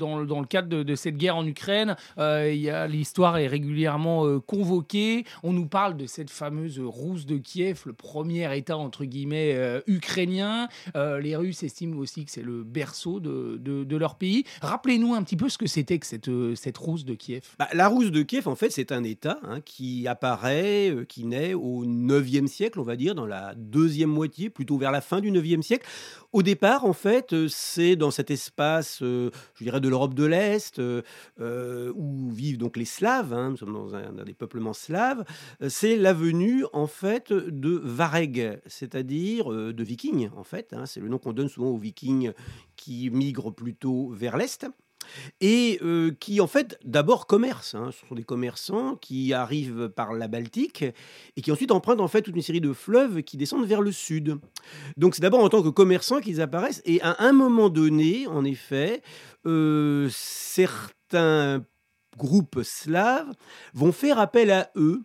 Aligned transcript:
dans, 0.00 0.40
le 0.40 0.46
cadre 0.46 0.82
de, 0.82 0.94
cette 0.94 1.16
guerre 1.16 1.36
en 1.36 1.46
Ukraine, 1.46 1.96
euh, 2.18 2.86
l'histoire 2.88 3.38
est 3.38 3.46
régulièrement 3.46 4.26
euh, 4.26 4.40
convoquée. 4.40 5.24
On 5.42 5.52
nous 5.52 5.66
parle 5.66 5.96
de 5.96 6.06
cette 6.06 6.30
fameuse 6.30 6.80
Rousse 6.80 7.26
de 7.26 7.36
Kiev, 7.36 7.82
le 7.86 7.92
premier 7.92 8.56
État 8.56 8.76
entre 8.76 9.04
guillemets 9.04 9.54
euh, 9.54 9.80
ukrainien. 9.86 10.68
Les 10.94 11.36
Russes 11.36 11.62
estiment 11.62 11.98
aussi 11.98 12.24
que 12.24 12.30
c'est 12.30 12.42
le 12.42 12.64
berceau 12.64 13.20
de, 13.20 13.96
leur 13.96 14.14
pays. 14.14 14.44
Rappelez-nous 14.62 15.14
un 15.14 15.22
petit 15.22 15.36
peu 15.36 15.48
ce 15.48 15.58
que 15.58 15.66
c'était 15.66 15.98
que 15.98 16.06
cette, 16.06 16.30
cette 16.54 16.78
Rousse 16.78 17.04
de 17.04 17.14
Kiev. 17.14 17.42
Bah, 17.58 17.68
la 17.74 17.88
Rousse 17.88 18.10
de 18.10 18.22
Kiev, 18.22 18.48
en 18.48 18.54
fait, 18.54 18.70
c'est 18.70 18.92
un 18.92 19.04
État 19.04 19.38
hein, 19.42 19.60
qui 19.60 20.08
apparaît, 20.08 20.94
qui 21.08 21.24
naît 21.24 21.52
au 21.52 21.84
9e 21.84 22.46
siècle, 22.46 22.80
on 22.80 22.84
va 22.84 22.96
dire, 22.96 23.14
dans 23.14 23.26
la 23.26 23.54
deuxième 23.56 24.08
moitié, 24.08 24.48
plutôt 24.48 24.78
vers 24.78 24.90
la 24.90 25.02
fin 25.02 25.20
du 25.20 25.30
9e 25.30 25.60
siècle. 25.60 25.86
Au 26.32 26.42
départ, 26.42 26.86
en 26.86 26.94
fait, 26.94 27.34
c'est 27.48 27.96
dans 27.96 28.10
cet 28.10 28.30
espace, 28.30 28.98
je 29.00 29.30
dirais, 29.60 29.80
de 29.80 29.89
l'Europe 29.90 30.14
de 30.14 30.24
l'Est, 30.24 30.78
euh, 30.78 31.02
euh, 31.40 31.92
où 31.94 32.30
vivent 32.30 32.58
donc 32.58 32.76
les 32.76 32.84
Slaves, 32.84 33.32
hein, 33.32 33.50
nous 33.50 33.56
sommes 33.56 33.72
dans, 33.72 33.94
un, 33.94 34.24
des 34.24 34.34
peuplements 34.34 34.72
slaves, 34.72 35.24
euh, 35.62 35.68
c'est 35.68 35.96
la 35.96 36.12
venue, 36.12 36.64
en 36.72 36.86
fait, 36.86 37.32
de 37.32 37.80
Vareg, 37.84 38.60
c'est-à-dire 38.66 39.50
de 39.50 39.84
vikings, 39.84 40.30
en 40.36 40.44
fait. 40.44 40.72
hein. 40.72 40.86
c'est 40.86 41.00
le 41.00 41.08
nom 41.08 41.18
qu'on 41.18 41.32
donne 41.32 41.48
souvent 41.48 41.70
aux 41.70 41.78
vikings 41.78 42.32
qui 42.76 43.10
migrent 43.10 43.52
plutôt 43.52 44.08
vers 44.10 44.36
l'Est 44.36 44.66
et 45.40 45.78
euh, 45.82 46.12
qui 46.20 46.40
en 46.40 46.46
fait 46.46 46.78
d'abord 46.84 47.26
commercent. 47.26 47.74
hein. 47.74 47.90
Ce 47.92 48.06
sont 48.06 48.14
des 48.14 48.24
commerçants 48.24 48.96
qui 48.96 49.32
arrivent 49.32 49.88
par 49.88 50.12
la 50.12 50.28
Baltique 50.28 50.84
et 51.36 51.42
qui 51.42 51.52
ensuite 51.52 51.72
empruntent 51.72 52.00
en 52.00 52.08
fait 52.08 52.22
toute 52.22 52.36
une 52.36 52.42
série 52.42 52.60
de 52.60 52.72
fleuves 52.72 53.22
qui 53.22 53.36
descendent 53.36 53.66
vers 53.66 53.80
le 53.80 53.92
sud. 53.92 54.38
Donc 54.96 55.14
c'est 55.14 55.22
d'abord 55.22 55.42
en 55.42 55.48
tant 55.48 55.62
que 55.62 55.68
commerçants 55.68 56.20
qu'ils 56.20 56.40
apparaissent 56.40 56.82
et 56.84 57.00
à 57.02 57.16
un 57.20 57.32
moment 57.32 57.68
donné, 57.68 58.26
en 58.26 58.44
effet, 58.44 59.02
euh, 59.46 60.08
certains 60.10 61.64
groupes 62.16 62.60
slaves 62.62 63.32
vont 63.74 63.92
faire 63.92 64.18
appel 64.18 64.50
à 64.50 64.70
eux 64.76 65.02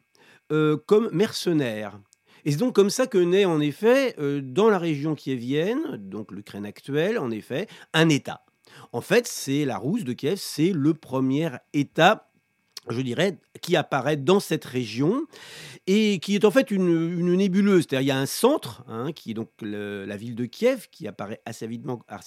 euh, 0.51 0.77
comme 0.85 1.09
mercenaires. 1.11 1.99
Et 2.43 2.51
c'est 2.51 2.57
donc 2.57 2.75
comme 2.75 2.91
ça 2.91 3.07
que 3.07 3.17
naît 3.17 3.45
en 3.45 3.59
effet 3.59 4.15
dans 4.43 4.69
la 4.69 4.77
région 4.77 5.15
kievienne, 5.15 5.97
donc 5.97 6.31
l'Ukraine 6.31 6.65
actuelle, 6.65 7.17
en 7.17 7.31
effet, 7.31 7.67
un 7.93 8.07
État. 8.09 8.45
En 8.91 9.01
fait, 9.01 9.27
c'est 9.27 9.65
la 9.65 9.77
Rousse 9.77 10.03
de 10.03 10.13
Kiev, 10.13 10.37
c'est 10.37 10.71
le 10.71 10.93
premier 10.93 11.49
État, 11.73 12.29
je 12.89 13.01
dirais, 13.01 13.37
qui 13.61 13.75
apparaît 13.75 14.17
dans 14.17 14.39
cette 14.39 14.65
région 14.65 15.23
et 15.87 16.19
qui 16.19 16.35
est 16.35 16.45
en 16.45 16.51
fait 16.51 16.71
une, 16.71 17.35
nébuleuse. 17.35 17.83
C'est-à-dire, 17.87 18.01
il 18.01 18.07
y 18.07 18.11
a 18.11 18.17
un 18.19 18.25
centre, 18.25 18.83
hein, 18.87 19.11
qui 19.11 19.31
est 19.31 19.33
donc 19.33 19.49
la 19.61 20.17
ville 20.17 20.35
de 20.35 20.45
Kiev, 20.45 20.87
qui 20.91 21.07
apparaît 21.07 21.41
assez, 21.45 21.67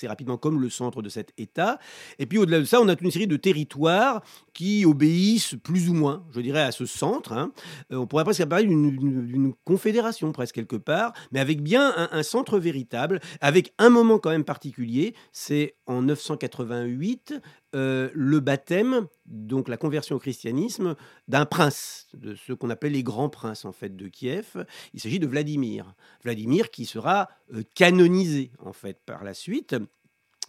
rapidement 0.09 0.37
comme 0.37 0.61
le 0.61 0.71
centre 0.71 1.03
de 1.03 1.09
cet 1.09 1.33
État. 1.39 1.79
Et 2.19 2.27
puis 2.27 2.39
au-delà 2.39 2.61
de 2.61 2.65
ça, 2.65 2.81
on 2.81 2.89
a 2.89 2.95
une 3.01 3.11
série 3.11 3.27
de 3.27 3.37
territoires 3.37 4.23
qui 4.55 4.85
obéissent 4.85 5.55
plus 5.63 5.89
ou 5.89 5.95
moins, 5.95 6.25
je 6.35 6.41
dirais, 6.41 6.63
à 6.63 6.73
ce 6.73 6.87
centre. 6.87 7.33
hein. 7.33 7.53
Euh, 7.93 7.97
on 7.97 8.07
pourrait 8.07 8.25
presque 8.25 8.45
parler 8.47 8.67
d'une- 8.67 9.53
confédération, 9.65 10.33
presque 10.33 10.55
quelque 10.55 10.77
part, 10.77 11.13
mais 11.33 11.41
avec 11.41 11.63
bien 11.63 11.93
un, 11.97 12.09
un 12.13 12.23
centre 12.23 12.59
véritable, 12.59 13.21
avec 13.41 13.73
un 13.79 13.91
moment 13.91 14.19
quand 14.19 14.31
même 14.31 14.45
particulier. 14.45 15.15
C'est 15.33 15.75
en 15.87 16.03
988, 16.03 17.35
euh, 17.75 18.09
le 18.15 18.41
baptême, 18.41 19.07
donc 19.29 19.69
la 19.69 19.77
conversion 19.77 20.17
au 20.17 20.19
christianisme, 20.19 20.97
d'un 21.29 21.45
prince, 21.45 22.09
de 22.15 22.35
ce 22.35 22.53
qu'on 22.53 22.71
appelle 22.71 22.93
les 22.93 23.03
grands 23.03 23.29
princes 23.29 23.65
en 23.65 23.73
fait 23.73 23.97
de 23.97 24.09
Kiev. 24.09 24.65
Il 24.95 25.01
s'agit 25.01 25.19
de 25.19 25.27
Vladimir. 25.27 25.95
Vladimir 26.25 26.71
qui 26.71 26.87
sera 26.87 27.29
euh, 27.55 27.63
canonisé 27.75 28.51
en 28.59 28.73
fait 28.73 29.01
par 29.05 29.25
la 29.25 29.35
suite 29.35 29.77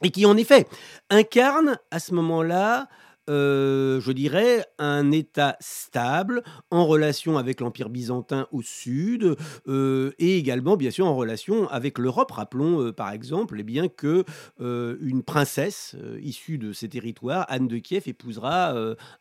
et 0.02 0.12
qui 0.12 0.26
en 0.26 0.38
effet 0.38 0.68
incarne 1.10 1.78
à 1.92 2.00
ce 2.00 2.14
moment-là, 2.14 2.88
euh, 3.30 4.02
je 4.02 4.12
dirais, 4.12 4.66
un 4.80 5.12
État 5.12 5.56
stable 5.60 6.44
en 6.72 6.86
relation 6.88 7.38
avec 7.38 7.62
l'Empire 7.62 7.90
byzantin 7.90 8.48
au 8.52 8.64
sud 8.64 9.36
euh, 9.68 10.12
et 10.18 10.38
également 10.38 10.78
bien 10.78 10.90
sûr 10.90 11.06
en 11.06 11.16
relation 11.16 11.70
avec 11.70 12.00
l'Europe. 12.00 12.32
Rappelons 12.32 12.82
euh, 12.82 12.92
par 12.92 13.12
exemple 13.12 13.58
eh 13.60 13.64
bien, 13.64 13.88
que 13.88 14.26
une 14.60 15.24
princesse 15.24 15.96
issue 16.22 16.58
de 16.58 16.74
ces 16.74 16.90
territoires, 16.90 17.46
Anne 17.50 17.68
de 17.68 17.78
Kiev, 17.78 18.04
épousera 18.08 18.74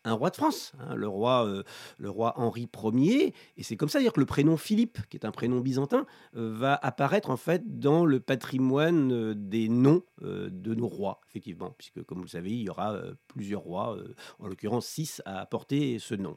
un 0.05 0.13
roi 0.13 0.31
de 0.31 0.37
France, 0.37 0.73
hein, 0.81 0.95
le, 0.95 1.09
roi, 1.09 1.63
le 1.99 2.11
roi 2.11 2.35
Henri 2.37 2.69
Ier. 2.95 3.35
Et 3.57 3.63
c'est 3.63 3.77
comme 3.77 3.89
ça 3.89 4.01
dire 4.01 4.13
que 4.13 4.21
le 4.21 4.27
prénom 4.27 4.57
Philippe, 4.57 4.99
qui 5.11 5.17
est 5.17 5.27
un 5.27 5.31
prénom 5.31 5.61
byzantin, 5.61 6.07
va 6.33 6.75
apparaître 6.75 7.31
en 7.31 7.37
fait 7.37 7.79
dans 7.79 8.05
le 8.05 8.21
patrimoine 8.21 9.35
des 9.35 9.69
noms 9.69 10.03
de 10.23 10.75
nos 10.75 10.89
rois, 10.89 11.21
effectivement, 11.29 11.75
puisque 11.79 12.03
comme 12.05 12.19
vous 12.19 12.25
le 12.25 12.31
savez, 12.31 12.51
il 12.51 12.63
y 12.63 12.71
aura 12.71 12.97
plusieurs 13.29 13.63
rois, 13.63 13.98
en 14.39 14.47
l'occurrence 14.49 14.87
six, 14.87 15.23
à 15.25 15.47
porter 15.47 15.99
ce 15.99 16.15
nom. 16.15 16.37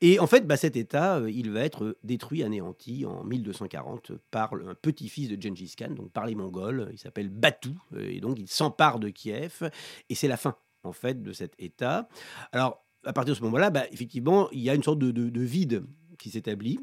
Et 0.00 0.18
en 0.18 0.26
fait, 0.26 0.46
bah, 0.46 0.56
cet 0.56 0.76
État, 0.76 1.18
euh, 1.18 1.30
il 1.30 1.50
va 1.50 1.60
être 1.60 1.96
détruit, 2.04 2.42
anéanti 2.42 3.04
en 3.06 3.24
1240 3.24 4.12
par 4.30 4.54
un 4.54 4.74
petit-fils 4.74 5.28
de 5.28 5.40
Gengis 5.40 5.74
Khan, 5.76 5.90
donc 5.90 6.10
par 6.12 6.26
les 6.26 6.34
Mongols. 6.34 6.88
Il 6.92 6.98
s'appelle 6.98 7.28
Batou, 7.28 7.74
euh, 7.94 8.08
et 8.10 8.20
donc 8.20 8.38
il 8.38 8.48
s'empare 8.48 8.98
de 9.00 9.08
Kiev, 9.08 9.70
et 10.08 10.14
c'est 10.14 10.28
la 10.28 10.36
fin, 10.36 10.56
en 10.84 10.92
fait, 10.92 11.22
de 11.22 11.32
cet 11.32 11.54
État. 11.58 12.08
Alors, 12.52 12.84
à 13.04 13.12
partir 13.12 13.34
de 13.34 13.38
ce 13.38 13.42
moment-là, 13.44 13.70
bah, 13.70 13.84
effectivement, 13.90 14.48
il 14.52 14.60
y 14.60 14.70
a 14.70 14.74
une 14.74 14.82
sorte 14.82 14.98
de, 14.98 15.10
de- 15.10 15.28
de 15.30 15.40
vide 15.40 15.84
qui 16.18 16.30
s'établit, 16.30 16.78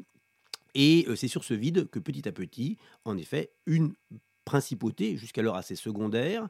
et 0.74 1.04
euh, 1.08 1.16
c'est 1.16 1.28
sur 1.28 1.44
ce 1.44 1.54
vide 1.54 1.88
que 1.90 1.98
petit 1.98 2.28
à 2.28 2.32
petit, 2.32 2.76
en 3.04 3.16
effet, 3.16 3.52
une 3.66 3.94
principauté, 4.44 5.16
jusqu'alors 5.16 5.56
assez 5.56 5.76
secondaire, 5.76 6.48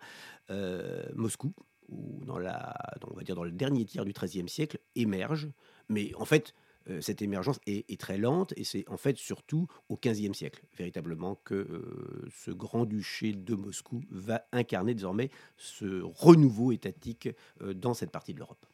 euh, 0.50 1.04
Moscou, 1.14 1.52
dans 1.90 2.38
la, 2.38 2.74
on 3.10 3.14
va 3.14 3.22
dire 3.22 3.34
dans 3.34 3.44
le 3.44 3.52
dernier 3.52 3.84
tiers 3.84 4.04
du 4.04 4.12
XIIIe 4.12 4.48
siècle, 4.48 4.78
émerge. 4.94 5.48
Mais 5.88 6.12
en 6.14 6.24
fait, 6.24 6.54
euh, 6.88 7.00
cette 7.00 7.22
émergence 7.22 7.60
est, 7.66 7.90
est 7.90 8.00
très 8.00 8.18
lente 8.18 8.54
et 8.56 8.64
c'est 8.64 8.88
en 8.88 8.96
fait 8.96 9.16
surtout 9.16 9.66
au 9.88 9.96
XVe 9.96 10.32
siècle, 10.32 10.62
véritablement, 10.76 11.40
que 11.44 11.54
euh, 11.54 12.28
ce 12.34 12.50
grand-duché 12.50 13.32
de 13.32 13.54
Moscou 13.54 14.02
va 14.10 14.46
incarner 14.52 14.94
désormais 14.94 15.30
ce 15.56 16.02
renouveau 16.02 16.72
étatique 16.72 17.28
euh, 17.62 17.74
dans 17.74 17.94
cette 17.94 18.10
partie 18.10 18.34
de 18.34 18.38
l'Europe. 18.38 18.64